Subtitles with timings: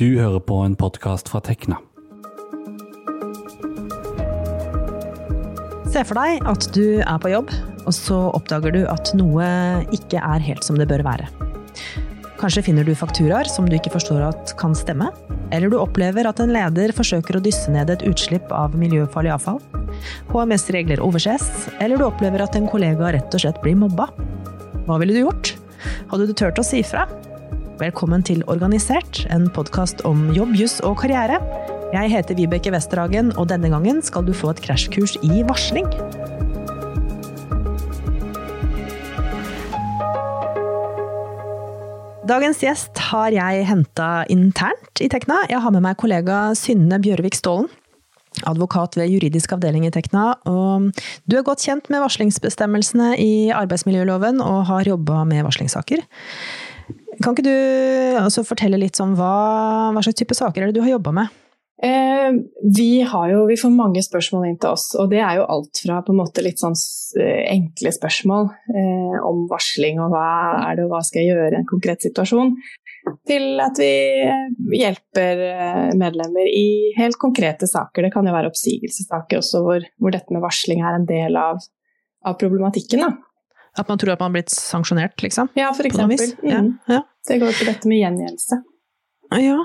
[0.00, 1.76] Du hører på en podkast fra Tekna.
[5.92, 7.52] Se for deg at du er på jobb,
[7.84, 9.44] og så oppdager du at noe
[9.92, 11.28] ikke er helt som det bør være.
[12.40, 15.10] Kanskje finner du fakturaer som du ikke forstår at kan stemme?
[15.52, 19.60] Eller du opplever at en leder forsøker å dysse ned et utslipp av miljøfarlig avfall?
[20.32, 21.50] HMS-regler overses?
[21.76, 24.08] Eller du opplever at en kollega rett og slett blir mobba?
[24.88, 25.58] Hva ville du gjort?
[26.08, 27.04] Hadde du turt å si fra?
[27.80, 31.38] Velkommen til Organisert, en podkast om jobb, juss og karriere.
[31.94, 35.88] Jeg heter Vibeke Westerhagen, og denne gangen skal du få et krasjkurs i varsling.
[42.28, 45.40] Dagens gjest har jeg henta internt i Tekna.
[45.48, 47.72] Jeg har med meg kollega Synne Bjørvik Stålen.
[48.44, 50.34] Advokat ved juridisk avdeling i Tekna.
[50.44, 50.92] Og
[51.24, 56.04] du er godt kjent med varslingsbestemmelsene i arbeidsmiljøloven og har jobba med varslingssaker.
[57.20, 59.34] Kan ikke du fortelle litt om hva,
[59.92, 61.38] hva slags type saker er det du har jobba med?
[61.80, 62.30] Eh,
[62.76, 66.02] vi, jo, vi, får mange spørsmål inn til oss, og det er jo alt fra
[66.44, 66.76] litt sånn
[67.16, 70.26] eh, enkle spørsmål eh, om varsling og hva
[70.66, 72.52] er det og hva skal jeg gjøre i en konkret situasjon,
[73.28, 73.94] til at vi
[74.26, 74.44] eh,
[74.76, 78.04] hjelper eh, medlemmer i helt konkrete saker.
[78.04, 81.64] Det kan jo være oppsigelsessaker også hvor, hvor dette med varsling er en del av,
[82.28, 83.06] av problematikken.
[83.06, 83.29] Da.
[83.78, 85.50] At man tror at man har blitt sanksjonert, liksom?
[85.58, 86.32] Ja, for eksempel.
[86.42, 86.72] Mm.
[86.90, 87.04] Ja.
[87.28, 88.62] Det går på dette med gjengjeldelse.
[89.38, 89.60] Ja,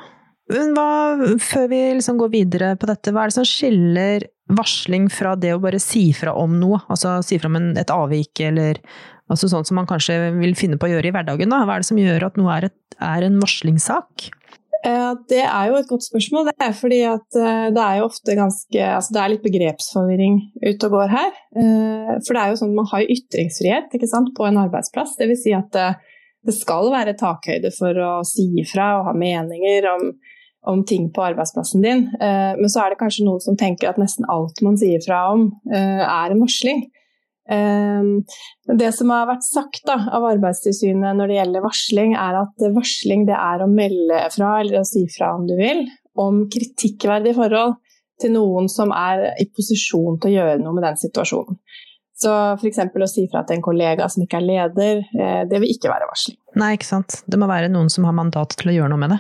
[0.46, 5.34] hva, før vi liksom går videre på dette, hva er det som skiller varsling fra
[5.40, 6.84] det å bare si fra om noe?
[6.86, 8.78] Altså si fra om en, et avvik, eller
[9.32, 11.50] altså sånn som man kanskje vil finne på å gjøre i hverdagen.
[11.50, 11.64] Da.
[11.66, 14.28] Hva er det som gjør at noe er, et, er en varslingssak?
[14.86, 16.50] Det er jo et godt spørsmål.
[16.50, 20.36] Det er fordi at eh, det er jo ofte ganske altså Det er litt begrepsforvirring
[20.62, 21.32] ute og går her.
[21.58, 25.16] Eh, for det er jo sånn at man har ytringsfrihet sant, på en arbeidsplass.
[25.18, 25.42] Dvs.
[25.42, 25.98] Si at eh,
[26.46, 30.10] det skal være takhøyde for å si ifra og ha meninger om
[30.66, 32.08] om ting på arbeidsplassen din.
[32.22, 35.28] Eh, men så er det kanskje noen som tenker at nesten alt man sier fra
[35.34, 36.86] om, eh, er en varsling.
[37.50, 38.08] Eh,
[38.80, 43.28] det som har vært sagt da, av Arbeidstilsynet når det gjelder varsling, er at varsling
[43.30, 45.86] det er å melde fra, eller å si fra om du vil,
[46.18, 47.78] om kritikkverdige forhold
[48.22, 51.60] til noen som er i posisjon til å gjøre noe med den situasjonen.
[52.16, 52.80] Så f.eks.
[52.80, 55.02] å si fra til en kollega som ikke er leder,
[55.52, 56.38] det vil ikke være varsling.
[56.56, 57.18] Nei, ikke sant.
[57.28, 59.20] Det må være noen som har mandat til å gjøre noe med det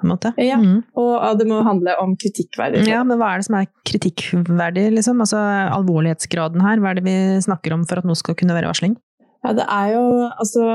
[0.00, 0.32] på en måte.
[0.40, 0.80] Ja, mm.
[1.00, 2.86] og det må handle om kritikkverdig.
[2.88, 5.22] Ja, men hva er det som er kritikkverdig, liksom?
[5.22, 5.40] Altså
[5.76, 8.98] alvorlighetsgraden her, hva er det vi snakker om for at noe skal kunne være varsling?
[9.44, 10.66] Ja, det er jo altså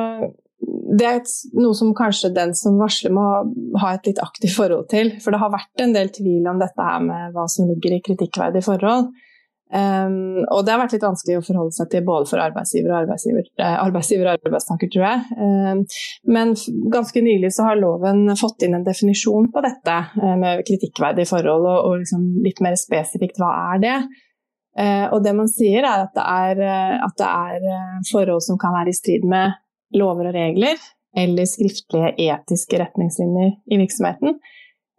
[0.66, 1.20] det er
[1.60, 3.26] noe som kanskje den som varsler må
[3.82, 5.12] ha et litt aktivt forhold til.
[5.22, 8.02] For det har vært en del tvil om dette her med hva som ligger i
[8.06, 9.12] kritikkverdig forhold.
[9.74, 12.98] Um, og det har vært litt vanskelig å forholde seg til både for arbeidsgiver og
[13.00, 15.40] arbeidsgiver, eh, arbeidsgiver og arbeidstaker, tror jeg.
[15.42, 15.82] Um,
[16.38, 16.54] men
[16.94, 21.66] ganske nylig så har loven fått inn en definisjon på dette uh, med kritikkverdige forhold,
[21.66, 23.98] og, og liksom litt mer spesifikt hva er det?
[24.78, 28.62] Uh, og det man sier er at det er, uh, at det er forhold som
[28.62, 29.58] kan være i strid med
[29.98, 30.78] lover og regler,
[31.16, 34.38] eller skriftlige etiske retningslinjer i virksomheten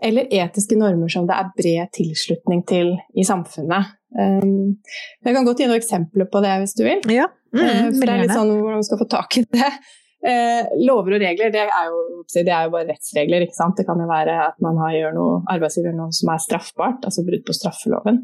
[0.03, 3.95] eller etiske normer som det er bred tilslutning til i samfunnet.
[4.17, 4.77] Um,
[5.25, 7.05] jeg kan godt gi noen eksempler på det hvis du vil.
[7.13, 9.71] Ja, mm, uh, for det er litt sånn hvordan man skal få tak i det.
[10.27, 13.47] Uh, lover og regler det er, jo, det er, jo, bare rettsregler.
[13.47, 13.77] ikke sant?
[13.79, 17.25] Det kan jo være at man har, gjør noe, arbeidsgiver noe som er straffbart, altså
[17.27, 18.21] brudd på straffeloven.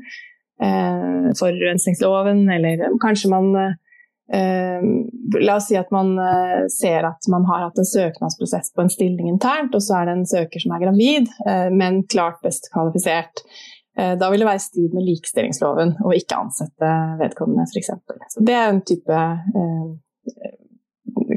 [0.62, 3.52] Uh, forurensningsloven, eller kanskje man
[4.32, 8.92] la oss si at man uh, ser at man har hatt en søknadsprosess på en
[8.92, 12.70] stilling internt, og så er det en søker som er gravid, uh, men klart best
[12.72, 13.44] kvalifisert.
[13.92, 17.90] da vil det være i strid med likestillingsloven å ikke ansette vedkommende, f.eks.
[18.40, 19.18] Det er en type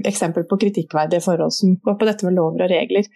[0.07, 3.09] eksempel på kritikkverdige forhold som går på dette med lover og regler.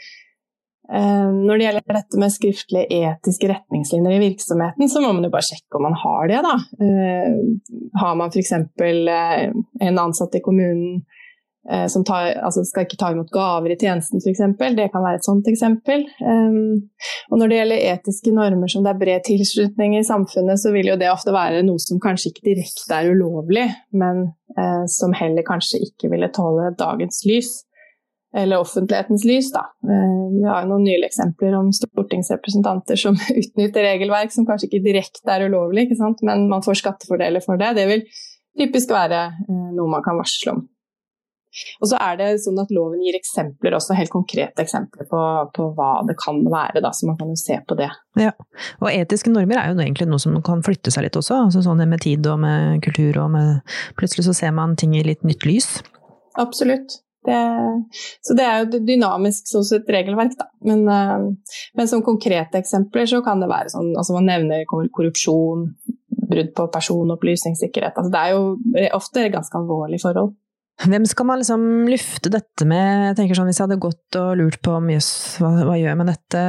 [0.93, 5.33] Eh, når det gjelder dette med skriftlige etiske retningslinjer i virksomheten, så må man jo
[5.33, 6.41] bare sjekke om man har det.
[6.45, 6.55] Da.
[6.85, 8.55] Eh, har man f.eks.
[8.57, 9.45] Eh,
[9.89, 11.01] en ansatt i kommunen
[11.91, 14.39] som tar, altså skal ikke ta imot gaver i tjenesten f.eks.,
[14.73, 16.05] det kan være et sånt eksempel.
[16.23, 20.89] Og når det gjelder etiske normer som det er bred tilslutning i samfunnet, så vil
[20.89, 24.31] jo det ofte være noe som kanskje ikke direkte er ulovlig, men
[24.89, 27.51] som heller kanskje ikke ville tåle dagens lys
[28.35, 29.51] eller offentlighetens lys.
[29.53, 29.65] Da.
[29.83, 35.35] Eh, vi har noen nylige eksempler om stortingsrepresentanter som utnytter regelverk som kanskje ikke direkte
[35.35, 35.89] er ulovlig,
[36.21, 37.75] men man får skattefordeler for det.
[37.79, 38.05] Det vil
[38.59, 40.67] typisk være eh, noe man kan varsle om.
[41.81, 45.21] Og så er det sånn at Loven gir eksempler, også helt konkrete eksempler på,
[45.55, 46.83] på hva det kan være.
[46.85, 47.89] Da, så man kan jo se på det.
[48.21, 48.35] Ja,
[48.83, 51.41] Og etiske normer er jo egentlig noe som kan flytte seg litt også.
[51.47, 55.05] altså sånn Med tid og med kultur og med Plutselig så ser man ting i
[55.05, 55.79] litt nytt lys.
[56.37, 56.99] Absolutt.
[57.27, 57.37] Det,
[58.23, 60.47] så det er jo dynamisk hos et regelverk, da.
[60.65, 60.85] Men,
[61.75, 65.65] men, som konkrete eksempler så kan det være sånn altså man nevner korrupsjon,
[66.29, 67.97] brudd på personopplysningssikkerhet.
[67.99, 70.37] Altså det er jo ofte ganske alvorlige forhold.
[70.79, 73.09] Hvem skal man liksom lufte dette med?
[73.09, 75.11] Jeg tenker sånn, Hvis jeg hadde gått og lurt på jøss,
[75.41, 76.43] hva, hva gjør jeg med dette?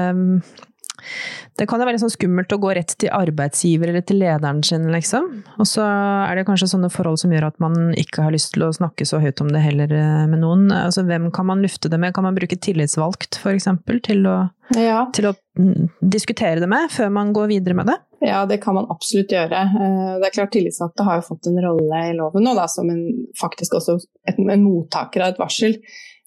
[1.58, 4.62] Det kan jo være litt sånn skummelt å gå rett til arbeidsgiver eller til lederen
[4.67, 5.29] sin, liksom.
[5.61, 8.67] Og så er det kanskje sånne forhold som gjør at man ikke har lyst til
[8.67, 10.69] å snakke så høyt om det heller eh, med noen.
[10.75, 12.14] Altså hvem kan man lufte det med?
[12.17, 13.69] Kan man bruke tillitsvalgt, f.eks.,
[14.06, 14.37] til, å,
[14.79, 15.02] ja.
[15.17, 17.99] til å mm, diskutere det med før man går videre med det?
[18.20, 19.64] Ja, det kan man absolutt gjøre.
[19.64, 22.88] Eh, det er klart Tillitsvalgte har jo fått en rolle i loven nå, da, som
[22.93, 23.05] en,
[23.41, 23.97] faktisk også
[24.29, 25.79] en mottaker av et varsel.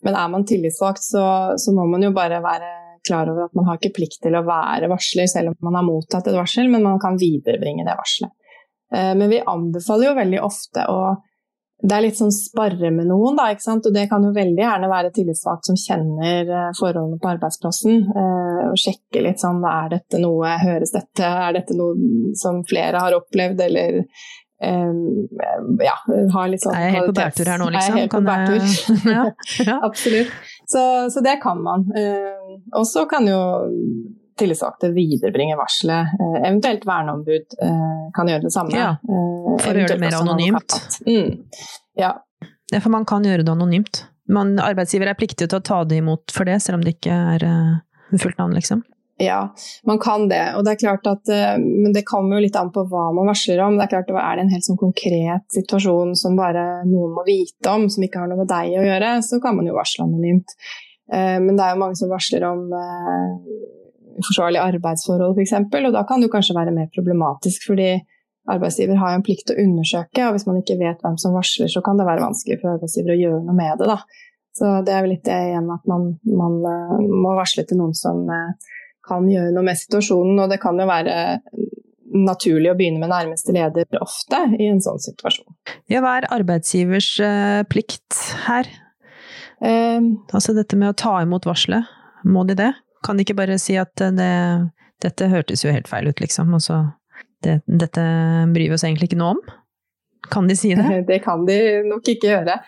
[0.04, 1.24] Men er man tillitsvalgt, så,
[1.58, 2.72] så må man jo bare være
[3.08, 5.88] klar over at man har ikke plikt til å være varsler selv om man har
[5.88, 8.34] mottatt et varsel, men man kan viderebringe det varselet.
[8.94, 10.98] Eh, men vi anbefaler jo veldig ofte å
[11.84, 13.88] det er litt sånn sparre med noen, da, ikke sant?
[13.90, 17.98] og det kan jo veldig gjerne være tillitsvalgt som kjenner eh, forholdene på arbeidsplassen.
[18.08, 23.04] Eh, og sjekke litt sånn er dette noe, høres dette, er dette noe som flere
[23.04, 24.00] har opplevd, eller
[24.64, 25.94] ja,
[26.32, 27.82] har litt sånn Er jeg helt på bærtur her nå, liksom?
[27.82, 28.62] Er jeg helt på bærtur?
[29.18, 29.24] ja,
[29.68, 29.76] ja.
[29.90, 30.38] Absolutt.
[30.72, 31.84] Så, så, det kan man.
[32.78, 33.40] Og så kan jo
[34.40, 36.14] tillitsvalgte viderebringe varselet.
[36.20, 38.78] Eh, eventuelt verneombud eh, kan gjøre det samme.
[38.78, 40.80] Ja, eh, for å gjøre det mer anonymt.
[41.08, 41.44] Mm.
[42.00, 42.16] Ja.
[42.72, 42.80] ja.
[42.80, 44.06] for man kan gjøre det anonymt.
[44.34, 47.14] Man, arbeidsgiver er pliktig til å ta det imot for det, selv om det ikke
[47.36, 47.46] er
[48.16, 48.86] fullt navn, liksom.
[49.22, 49.54] Ja,
[49.86, 50.42] man kan det.
[50.58, 51.30] Og det er klart at,
[51.60, 53.76] men det kommer jo litt an på hva man varsler om.
[53.78, 57.70] Det Er klart, er det en helt sånn konkret situasjon som bare noen må vite
[57.70, 60.56] om, som ikke har noe med deg å gjøre, så kan man jo varsle anonymt.
[61.12, 63.32] Eh, men det er jo mange som varsler om eh,
[64.22, 67.68] uforsvarlige arbeidsforhold f.eks., og da kan det jo kanskje være mer problematisk.
[67.68, 67.96] fordi
[68.54, 71.36] arbeidsgiver har jo en plikt til å undersøke, og hvis man ikke vet hvem som
[71.36, 73.90] varsler, så kan det være vanskelig for arbeidsgiver å gjøre noe med det.
[73.92, 74.00] Da.
[74.54, 77.96] Så det er vel litt det igjen at man, man eh, må varsle til noen
[77.98, 78.26] som
[79.04, 81.16] kan gjøre noe med situasjonen, og det kan jo være
[82.14, 85.50] naturlig å begynne med nærmeste leder ofte i en sånn situasjon.
[85.92, 87.10] Ja, hva er arbeidsgivers
[87.74, 88.70] plikt her?
[89.64, 91.88] Um, altså dette med å ta imot varselet,
[92.28, 92.72] må de det?
[93.04, 94.34] Kan de ikke bare si at det,
[95.04, 96.84] dette hørtes jo helt feil ut, liksom, og så
[97.44, 98.04] det, dette
[98.54, 99.44] bryr vi oss egentlig ikke noe om?
[100.32, 100.86] Kan de si det?
[101.10, 101.58] Det kan de
[101.88, 102.60] nok ikke gjøre.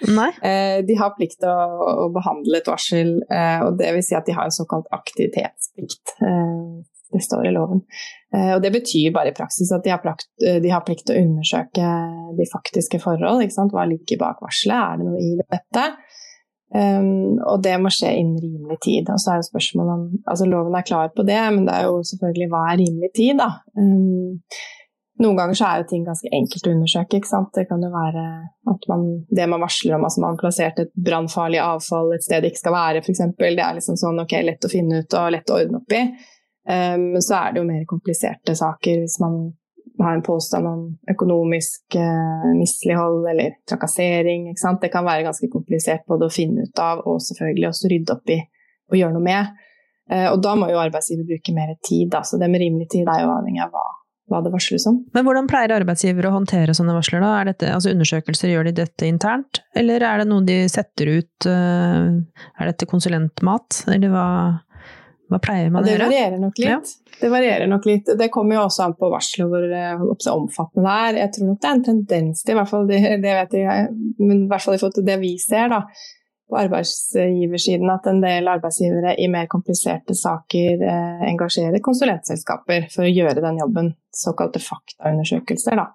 [0.43, 4.17] Eh, de har plikt til å, å, behandle et varsel, eh, og det vil si
[4.17, 6.17] at de har en såkalt aktivitetsplikt.
[6.19, 6.83] Eh,
[7.15, 7.85] det står i loven.
[8.35, 11.07] Eh, og det betyr bare i praksis at de har, plakt, eh, de har plikt
[11.07, 11.93] til å undersøke
[12.35, 13.45] de faktiske forhold.
[13.71, 14.75] Hva ligger bak varselet?
[14.75, 15.87] Er det noe i dette?
[16.73, 19.11] Um, og det må skje innen rimelig tid.
[19.13, 21.85] Og så er jo spørsmålet om Altså loven er klar på det, men det er
[21.89, 23.51] jo selvfølgelig hva er rimelig tid, da.
[23.77, 24.41] Um,
[25.23, 27.19] noen ganger så er jo ting ganske enkelt å undersøke.
[27.19, 27.51] ikke sant?
[27.55, 28.23] Det kan jo være
[28.73, 32.43] at man, det man varsler om, altså man har plassert et brannfarlig avfall et sted
[32.43, 33.21] det ikke skal være, f.eks.
[33.39, 36.01] Det er liksom sånn ok, lett å finne ut og lett å ordne opp i.
[36.65, 39.53] Um, så er det jo mer kompliserte saker hvis man
[39.99, 40.81] har en påstand om
[41.11, 44.51] økonomisk eh, mislighold eller trakassering.
[44.81, 48.33] Det kan være ganske komplisert både å finne ut av og selvfølgelig også rydde opp
[48.35, 48.41] i
[48.91, 49.53] og gjøre noe med.
[50.11, 52.21] Eh, og da må jo arbeidsgiver bruke mer tid, da.
[52.25, 53.85] så det med rimelig tid er jo avhengig av hva,
[54.29, 54.99] hva det varsles om.
[55.15, 57.23] Men hvordan pleier arbeidsgiver å håndtere sånne varsler?
[57.25, 57.31] da?
[57.39, 61.49] Er dette, altså Undersøkelser, gjør de dette internt, eller er det noe de setter ut?
[61.49, 62.11] Eh,
[62.59, 64.27] er dette konsulentmat, eller hva?
[65.31, 66.05] Hva pleier man å gjøre?
[66.05, 66.69] Det varierer nok litt.
[66.69, 67.13] Ja.
[67.21, 68.11] Det varierer nok litt.
[68.19, 71.21] Det kommer jo også an på varselet hvor uh, omfattende det er.
[71.23, 73.87] Jeg tror nok det er en tendens til, i hvert fall det, det vet jeg,
[74.21, 75.81] men i hvert fall i forhold til det vi ser da,
[76.45, 83.09] på arbeidsgiversiden, at en del arbeidsgivere i mer kompliserte saker eh, engasjerer konsulentselskaper for å
[83.09, 85.81] gjøre den jobben, såkalte faktaundersøkelser.
[85.81, 85.89] da.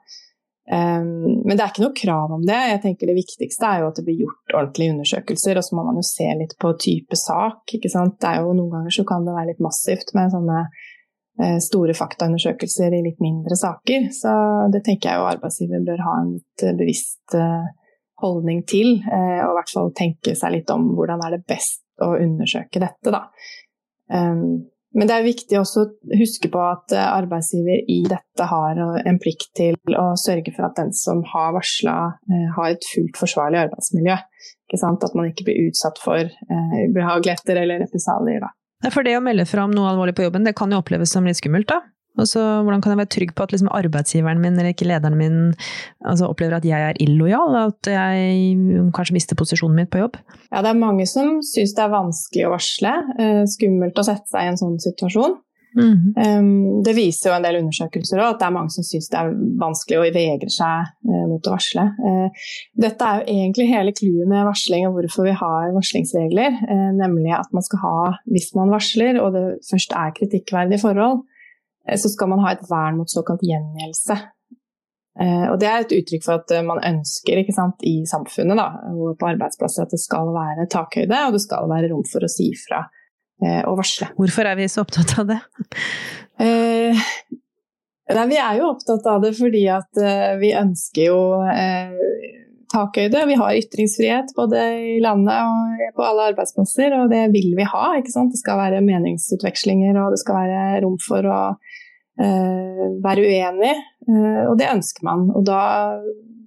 [0.71, 2.59] Um, men det er ikke noe krav om det.
[2.71, 5.59] Jeg tenker Det viktigste er jo at det blir gjort ordentlige undersøkelser.
[5.59, 7.75] Og så må man jo se litt på type sak.
[7.75, 8.21] ikke sant?
[8.23, 10.62] Det er jo Noen ganger så kan det være litt massivt med sånne
[11.43, 14.09] uh, store faktaundersøkelser i litt mindre saker.
[14.15, 14.33] Så
[14.71, 17.67] det tenker jeg jo arbeidsgiver bør ha en litt uh, bevisst uh,
[18.21, 18.99] holdning til.
[19.09, 23.15] og i hvert fall tenke seg litt om hvordan er det best å undersøke dette,
[23.15, 23.23] da.
[24.12, 28.80] Um, men det er viktig også å huske på at eh, arbeidsgiver i dette har
[28.80, 33.20] en plikt til å sørge for at den som har varsla, eh, har et fullt
[33.20, 34.18] forsvarlig arbeidsmiljø.
[34.70, 38.47] At man ikke blir utsatt for eh, ubehageligheter eller represalier.
[38.90, 41.26] For det å melde fra om noe alvorlig på jobben, det kan jo oppleves som
[41.26, 41.82] litt skummelt, da?
[42.19, 45.37] Altså, hvordan kan jeg være trygg på at liksom, arbeidsgiveren min eller ikke lederen min
[46.05, 47.55] altså, opplever at jeg er illojal?
[47.69, 48.57] At jeg
[48.97, 50.19] kanskje mister posisjonen min på jobb?
[50.50, 52.97] Ja, det er mange som syns det er vanskelig å varsle.
[53.21, 55.38] Uh, skummelt å sette seg i en sånn situasjon.
[55.71, 56.83] Mm.
[56.83, 59.29] Det viser jo en del undersøkelser òg, at det er mange som syns det er
[59.61, 61.85] vanskelig å vegrer seg uh, mot å varsle.
[62.02, 62.49] Uh,
[62.83, 66.59] dette er jo egentlig hele clouet med varsling og hvorfor vi har varslingsregler.
[66.99, 67.99] Nemlig at man skal ha,
[68.35, 71.23] hvis man varsler og det først er kritikkverdige forhold,
[71.99, 74.16] så skal man ha et vern mot såkalt gjengjeldelse.
[75.20, 79.26] Og det er et uttrykk for at man ønsker sant, i samfunnet da, og på
[79.28, 82.85] arbeidsplasser at det skal være takhøyde og det skal være rom for å si fra
[83.66, 84.12] og varsle.
[84.16, 85.40] Hvorfor er vi så opptatt av det?
[86.40, 86.97] Eh,
[88.16, 91.18] nei, vi er jo opptatt av det fordi at eh, vi ønsker jo
[91.52, 91.92] eh,
[92.73, 93.26] takhøyde.
[93.28, 94.62] Vi har ytringsfrihet både
[94.94, 97.85] i landet og på alle arbeidsplasser, og det vil vi ha.
[97.99, 98.32] ikke sant?
[98.32, 101.70] Det skal være meningsutvekslinger, og det skal være rom for å eh,
[102.21, 103.73] være uenig,
[104.09, 105.27] eh, og det ønsker man.
[105.35, 105.62] Og da,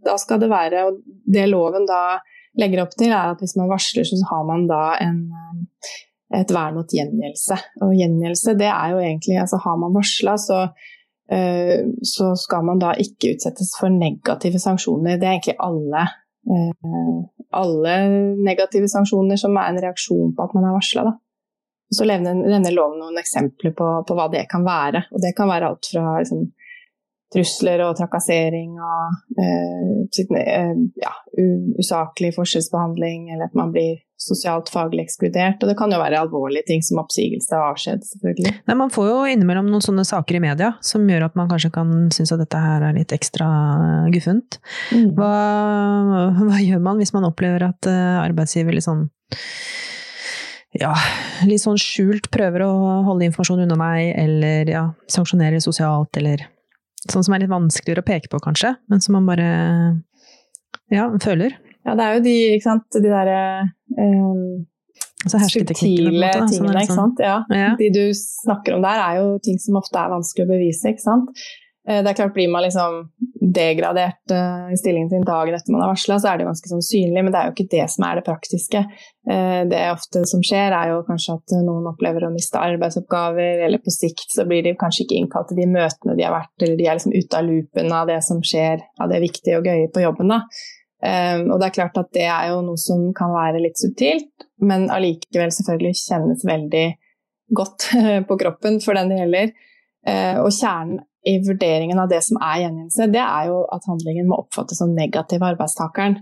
[0.05, 2.19] da, skal det være Og det loven da
[2.59, 5.21] legger opp til, er at hvis man varsler, så har man da en
[6.33, 7.55] et vern mot gjengjeldelse.
[7.85, 10.63] Og gjengjeldelse, det er jo egentlig altså Har man varsla, så,
[12.09, 15.19] så, skal man da ikke utsettes for negative sanksjoner.
[15.21, 16.07] Det er egentlig alle,
[17.61, 17.93] alle
[18.49, 21.05] negative sanksjoner som er en reaksjon på at man har varsla.
[21.93, 25.05] Så nevner loven noen eksempler på, på, hva det kan være.
[25.13, 26.47] Og det kan være alt fra liksom,
[27.33, 31.13] trusler og trakassering og eh, ja,
[31.81, 35.61] usaklig forskjellsbehandling, eller at man blir sosialt faglig ekskludert.
[35.63, 38.53] Og det kan jo være alvorlige ting som oppsigelse og avskjed, selvfølgelig.
[38.69, 41.73] Nei, man får jo innimellom noen sånne saker i media som gjør at man kanskje
[41.75, 43.47] kan synes at dette her er litt ekstra
[44.13, 44.59] guffent.
[44.93, 45.09] Mm.
[45.17, 45.33] Hva,
[46.39, 49.07] hva, gjør man hvis man opplever at eh, arbeidsgiver sånn
[50.79, 50.93] ja,
[51.47, 52.71] litt sånn skjult prøver å
[53.07, 56.47] holde informasjon unna deg, eller ja, sanksjonere sosialt, eller
[57.03, 59.47] sånn som er litt vanskeligere å peke på, kanskje, men som man bare
[60.93, 61.57] ja, føler.
[61.83, 63.39] Ja, det er jo de, ikke sant, de derre
[63.97, 64.63] um,
[65.27, 67.19] subtile tingene, ikke liksom- sant.
[67.23, 67.41] Ja.
[67.51, 67.73] ja.
[67.79, 71.05] De du snakker om der, er jo ting som ofte er vanskelig å bevise, ikke
[71.05, 71.43] sant.
[71.87, 73.07] Eh, det er klart Blir man liksom
[73.53, 76.85] degradert uh, i stillingen sin dagen etter man har varsla, så er det ganske sånn
[76.85, 78.83] synlig, men det er jo ikke det som er det praktiske.
[79.27, 83.83] Uh, det ofte som skjer, er jo kanskje at noen opplever å miste arbeidsoppgaver, eller
[83.83, 86.79] på sikt så blir de kanskje ikke innkalt til de møtene de har vært, eller
[86.79, 89.91] de er liksom ute av loopen av det som skjer av det viktige og gøye
[89.91, 90.33] på jobben.
[90.33, 90.41] da.
[91.03, 94.47] Um, og det er klart at det er jo noe som kan være litt subtilt,
[94.63, 96.89] men allikevel selvfølgelig kjennes veldig
[97.59, 97.91] godt
[98.29, 99.57] på kroppen for den det gjelder.
[100.07, 104.29] Uh, og kjernen i vurderingen av det som er gjengjeldelse, det er jo at handlingen
[104.29, 106.19] må oppfattes som negativ av arbeidstakeren.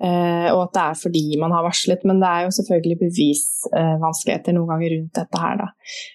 [0.00, 4.54] Uh, og at det er fordi man har varslet, men det er jo selvfølgelig bevisvanskeligheter
[4.56, 5.66] noen ganger rundt dette her, da.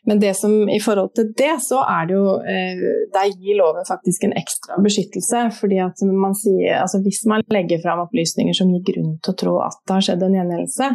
[0.09, 2.81] Men det som i forhold til det, så er det jo uh,
[3.13, 5.43] Der gir loven faktisk en ekstra beskyttelse.
[5.59, 9.39] fordi at man sier altså hvis man legger fram opplysninger som gir grunn til å
[9.43, 10.89] tro at det har skjedd en gjengjeldelse,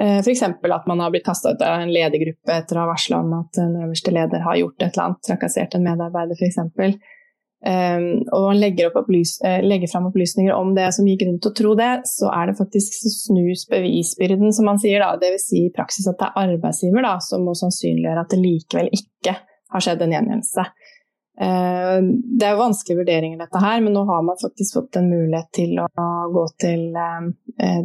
[0.00, 0.42] f.eks.
[0.42, 3.58] at man har blitt kasta ut av en ledergruppe etter å ha varsla om at
[3.58, 6.96] den øverste leder har gjort et eller annet, trakassert en medarbeider f.eks.,
[7.62, 11.52] Um, og man legger, opplys uh, legger fram opplysninger om det som gir grunn til
[11.52, 14.98] å tro det, så er det faktisk snus bevisbyrden, som man sier.
[14.98, 15.44] da, Dvs.
[15.46, 19.36] Si i praksis at det er arbeidsgiver da, som må sannsynliggjøre at det likevel ikke
[19.76, 20.66] har skjedd en gjengjeldelse.
[21.38, 25.10] Uh, det er jo vanskelige vurderinger, dette her, men nå har man faktisk fått en
[25.12, 27.30] mulighet til å gå til uh,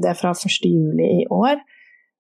[0.02, 1.62] det fra 1.7 i år.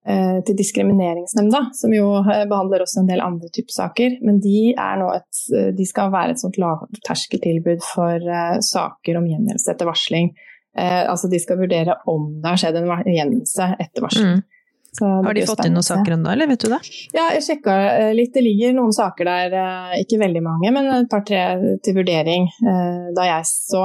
[0.07, 4.13] Eh, til Diskrimineringsnemnda, som jo eh, behandler også en del andre typer saker.
[4.23, 8.29] Men de, et, eh, de skal være et sånt lavterskeltilbud for
[8.69, 10.31] saker om gjengjeldelse etter varsling.
[10.77, 14.35] altså de skal vurdere om det har skjedd en gjengjeldelse etter varsling.
[14.37, 14.56] Mm.
[15.01, 16.79] Har de fått inn noen saker ennå, eller vet du det?
[17.15, 18.33] Ja, jeg sjekka eh, litt.
[18.33, 21.41] Det ligger noen saker der, eh, ikke veldig mange, men et par-tre
[21.85, 23.83] til vurdering eh, da jeg så.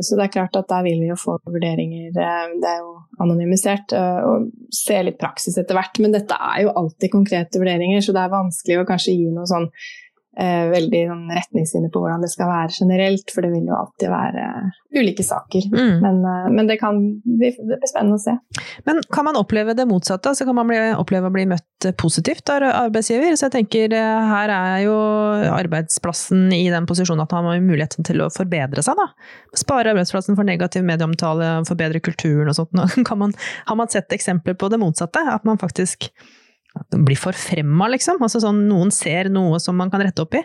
[0.00, 2.10] Så det er klart at der vil vi jo få vurderinger.
[2.14, 6.00] Det er jo anonymisert og se litt praksis etter hvert.
[6.02, 9.48] Men dette er jo alltid konkrete vurderinger, så det er vanskelig å kanskje gi noe
[9.50, 9.68] sånn
[10.40, 14.44] veldig sånn, retningslinjer på hvordan det skal være generelt, for det vil jo alltid være
[14.98, 15.62] ulike saker.
[15.72, 16.00] Mm.
[16.00, 18.34] Men, eh, men, det kan bli, det blir spennende å se.
[18.86, 20.32] Men kan man oppleve det motsatte?
[20.32, 23.36] Altså kan man bli, oppleve å bli møtt positivt av arbeidsgiver?
[23.36, 24.96] Så jeg tenker eh, her er jo
[25.54, 29.08] arbeidsplassen i den posisjonen at man har muligheten til å forbedre seg, da.
[29.58, 32.74] Spare arbeidsplassen for negativ medieomtale, forbedre kulturen og sånt.
[33.20, 33.32] Man,
[33.66, 35.20] har man sett eksempler på det motsatte?
[35.28, 36.06] At man faktisk
[36.94, 38.20] blir forfremma, liksom?
[38.22, 40.44] Altså sånn noen ser noe som man kan rette opp i?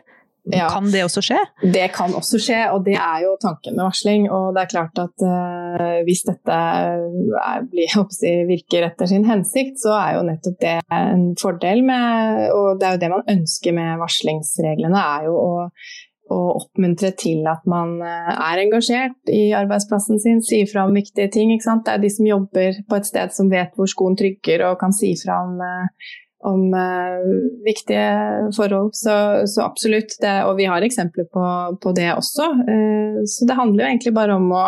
[0.53, 1.39] Ja, kan det også skje?
[1.73, 4.27] Det kan også skje, og det er jo tanken med varsling.
[4.29, 9.79] Og det er klart at uh, hvis dette er, blir, si, virker etter sin hensikt,
[9.81, 13.77] så er jo nettopp det en fordel med Og det er jo det man ønsker
[13.77, 15.49] med varslingsreglene, er jo å,
[16.31, 21.29] å oppmuntre til at man eh, er engasjert i arbeidsplassen sin, sier fra om viktige
[21.33, 21.53] ting.
[21.53, 24.95] Det er de som jobber på et sted som vet hvor skoen trykker og kan
[24.95, 26.13] si fra om uh,
[26.45, 27.25] om uh,
[27.65, 28.91] viktige forhold.
[28.97, 29.13] Så,
[29.49, 30.17] så absolutt.
[30.21, 31.45] Det, og vi har eksempler på,
[31.81, 32.49] på det også.
[33.25, 34.65] Så det handler jo egentlig bare om å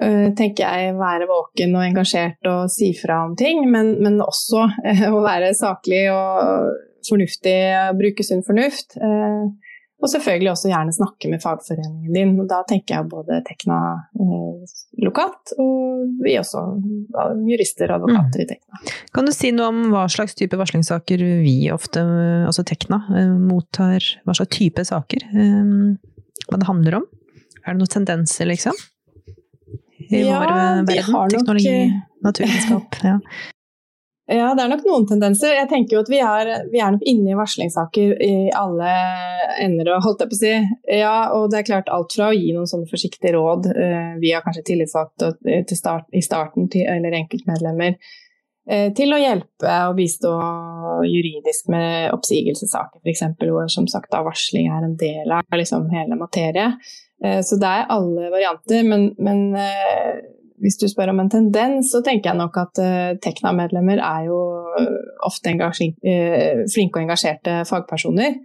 [0.00, 4.62] tenker jeg, være våken og engasjert og si fra om ting, men, men også
[5.12, 6.70] å være saklig og
[7.04, 7.58] fornuftig,
[8.00, 8.96] bruke sunn fornuft.
[10.00, 12.32] Og selvfølgelig også gjerne snakke med fagforeningen din.
[12.40, 13.80] og Da tenker jeg både Tekna
[14.16, 16.62] eh, lokalt, og vi også,
[17.48, 18.44] jurister og advokater mm.
[18.44, 18.80] i Tekna.
[19.16, 22.04] Kan du si noe om hva slags type varslingssaker vi ofte,
[22.48, 24.04] altså Tekna, eh, mottar?
[24.24, 25.28] Hva slags type saker?
[25.34, 25.74] Eh,
[26.48, 27.08] hva det handler om?
[27.60, 28.76] Er det noen tendenser, liksom?
[30.08, 31.34] I ja, vår eh, verden?
[31.36, 32.20] Teknologi, nok...
[32.30, 33.00] naturvitenskap?
[33.10, 33.18] Ja.
[34.30, 35.56] Ja, det er nok noen tendenser.
[35.56, 38.92] Jeg tenker jo at vi er, vi er nok inne i varslingssaker i alle
[39.64, 40.52] ender, holdt jeg på å si.
[41.00, 44.38] Ja, og det er klart alt fra å gi noen sånne forsiktige råd uh, via
[44.44, 45.32] kanskje tillitsvalgte
[45.74, 47.98] start, i starten til, eller enkeltmedlemmer,
[48.70, 50.34] uh, til å hjelpe og bistå
[51.10, 56.20] juridisk med oppsigelsessaker f.eks., hvor som sagt da varsling er en del av liksom, hele
[56.22, 56.70] materie.
[57.18, 59.48] Uh, så det er alle varianter, men, men
[60.60, 64.40] hvis du spør om en tendens, så tenker jeg nok at uh, Tekna-medlemmer er jo
[64.78, 68.36] eh, ofte uh, flinke og engasjerte fagpersoner.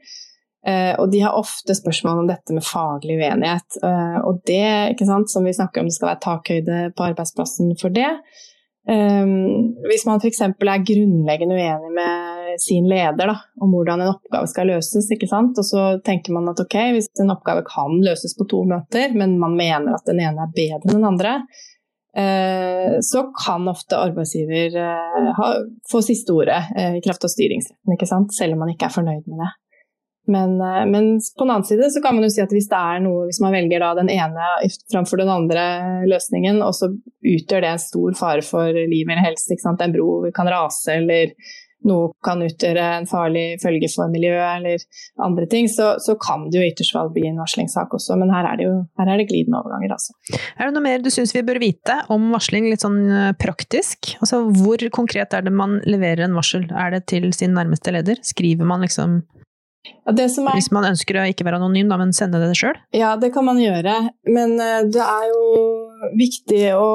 [0.65, 3.79] Uh, og de har ofte spørsmål om dette med faglig uenighet.
[3.83, 7.93] Uh, og det, sant, som vi snakker om, det skal være takhøyde på arbeidsplassen for
[7.93, 8.09] det.
[8.85, 10.43] Um, hvis man f.eks.
[10.45, 15.85] er grunnleggende uenig med sin leder da, om hvordan en oppgave skal løses, og så
[16.05, 19.97] tenker man at ok, hvis en oppgave kan løses på to møter, men man mener
[19.97, 21.83] at den ene er bedre enn den andre, Eh,
[23.03, 25.51] så kan ofte arbeidsgiver eh, ha,
[25.91, 29.43] få siste ordet eh, i kraft av styringsretten, selv om man ikke er fornøyd med
[29.43, 29.51] det.
[30.31, 30.55] Men,
[30.89, 33.27] men, på den annen side så kan man jo si at hvis det er noe,
[33.27, 34.47] hvis man velger den ene
[34.89, 35.65] framfor den andre
[36.09, 36.89] løsningen, og så
[37.21, 41.35] utgjør det en stor fare for liv eller helse, en bro kan rase eller
[41.87, 44.85] noe kan utgjøre en farlig følge for miljøet eller
[45.25, 48.17] andre ting, så, så kan det jo ytterst fall bli en varslingssak også.
[48.21, 50.15] Men her er det jo her er det glidende overganger, altså.
[50.55, 54.15] Er det noe mer du syns vi bør vite om varsling, litt sånn eh, praktisk?
[54.21, 56.67] Altså hvor konkret er det man leverer en varsel?
[56.73, 58.21] Er det til sin nærmeste leder?
[58.25, 59.21] Skriver man liksom
[59.85, 60.49] ja, er...
[60.55, 62.77] Hvis man ønsker å ikke være anonym, da, men sende det sjøl?
[62.95, 63.95] Ja, det kan man gjøre.
[64.29, 65.45] Men uh, det er jo
[66.19, 66.89] viktig å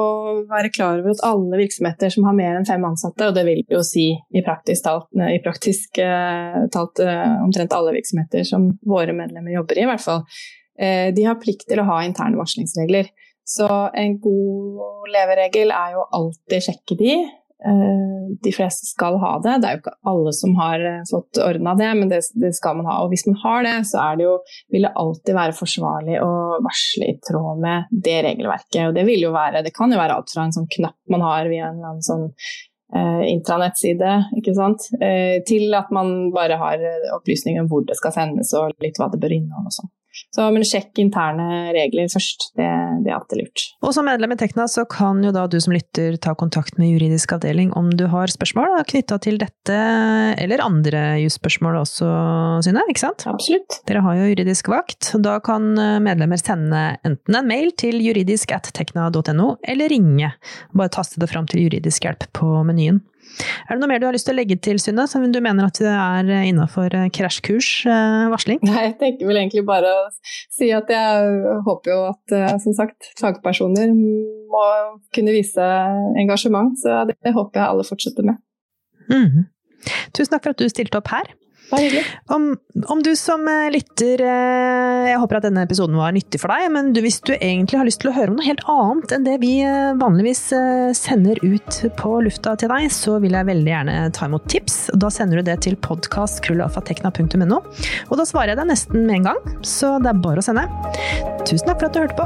[0.49, 3.63] være klar over at alle virksomheter som har mer enn fem ansatte, og det vil
[3.71, 9.55] jo si i praktisk talt, i praktisk, uh, talt omtrent alle virksomheter som våre medlemmer
[9.57, 10.25] jobber i, i hvert fall,
[10.81, 13.11] de har plikt til å ha interne varslingsregler.
[13.45, 17.40] Så en god leveregel er jo alltid sjekke de, Eh,
[18.43, 19.57] de fleste skal ha det.
[19.61, 22.79] Det er jo ikke alle som har eh, fått ordna det, men det, det, skal
[22.79, 22.97] man ha.
[23.03, 24.33] Og hvis man har det, så det jo,
[24.73, 26.31] vil det alltid være forsvarlig å
[26.65, 28.81] varsle i tråd med det regelverket.
[28.89, 31.25] Og det vil jo være, det kan jo være alt fra en sånn knapp man
[31.27, 34.89] har via en eller annen sånn eh, intranettside, ikke sant?
[35.01, 36.85] Eh, til at man bare har
[37.17, 39.93] opplysninger om hvor det skal sendes og litt hva det bør inneholde og sånn.
[40.35, 42.67] Så men sjekk interne regler først, det,
[43.03, 43.65] det, er alltid lurt.
[43.85, 46.91] Og som medlem i Tekna så kan jo da du som lytter ta kontakt med
[46.93, 49.77] juridisk avdeling om du har spørsmål knytta til dette
[50.41, 52.09] eller andre jusspørsmål også,
[52.65, 53.25] Synne, ikke sant?
[53.29, 53.81] Absolutt.
[53.87, 55.13] Dere har jo juridisk vakt.
[55.23, 55.71] Da kan
[56.03, 60.33] medlemmer sende enten en mail til juridisk at tekna.no, eller ringe.
[60.75, 63.01] Bare taste det fram til juridisk hjelp på menyen.
[63.41, 65.67] Er det noe mer du har lyst til å legge til, Synne, som du mener
[65.67, 67.41] at det er innafor krasjkursvarsling?
[67.41, 68.59] krasjkurs eh, varsling?
[68.67, 70.07] Nei, jeg tenker vel egentlig bare å
[70.51, 74.65] si at jeg håper jo at, eh, som sagt, fagpersoner må
[75.15, 75.67] kunne vise
[76.21, 76.75] engasjement.
[76.81, 78.41] Så det håper jeg alle fortsetter med.
[79.11, 79.47] Mm.
[80.13, 81.31] Tusen takk for at du stilte opp her.
[81.71, 82.57] Om,
[82.87, 86.67] om, du som eh, lytter eh, Jeg håper at denne episoden var nyttig for deg,
[86.73, 89.27] men du, hvis du egentlig har lyst til å høre om noe helt annet enn
[89.27, 90.41] det vi eh, vanligvis
[90.97, 94.89] sender ut på lufta til deg, så vil jeg veldig gjerne ta imot tips.
[94.99, 97.61] Da sender du det til podkastkrullalfatekna.no.
[97.61, 99.39] og da svarer jeg deg nesten med en gang.
[99.63, 100.67] Så det er bare å sende.
[101.47, 102.25] Tusen takk for at du hørte på.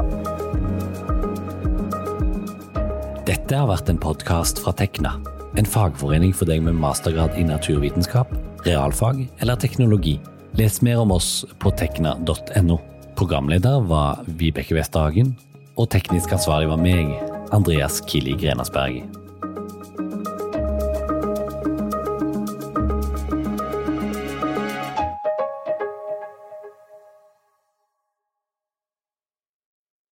[3.26, 5.16] Dette har vært en podkast fra Tekna,
[5.58, 8.30] en fagforening for deg med mastergrad i naturvitenskap
[8.66, 10.18] realfag eller teknologi.
[10.56, 12.80] Les mer om oss på tekna.no.
[13.16, 15.34] Programleder var Vibeke Westhagen,
[15.76, 17.12] og teknisk ansvarlig var meg,
[17.56, 19.25] Andreas Kili Grenasberg.